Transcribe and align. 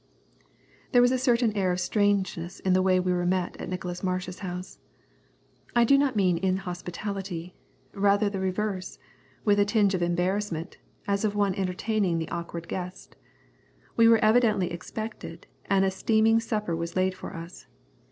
There 0.93 1.01
was 1.03 1.11
a 1.11 1.19
certain 1.19 1.53
air 1.55 1.71
of 1.71 1.79
strangeness 1.79 2.59
in 2.59 2.73
the 2.73 2.81
way 2.81 2.99
we 2.99 3.13
were 3.13 3.23
met 3.23 3.55
at 3.57 3.69
Nicholas 3.69 4.01
Marsh's 4.01 4.39
house. 4.39 4.79
I 5.75 5.83
do 5.83 5.95
not 5.95 6.15
mean 6.15 6.39
inhospitality, 6.39 7.53
rather 7.93 8.27
the 8.27 8.39
reverse, 8.39 8.97
with 9.45 9.59
a 9.59 9.63
tinge 9.63 9.93
of 9.93 10.01
embarrassment, 10.01 10.79
as 11.07 11.23
of 11.23 11.35
one 11.35 11.53
entertaining 11.53 12.17
the 12.17 12.29
awkward 12.29 12.67
guest. 12.67 13.15
We 13.95 14.07
were 14.07 14.17
evidently 14.25 14.71
expected, 14.71 15.45
and 15.65 15.85
a 15.85 15.91
steaming 15.91 16.39
supper 16.39 16.75
was 16.75 16.95
laid 16.95 17.13
for 17.13 17.35
us. 17.35 17.67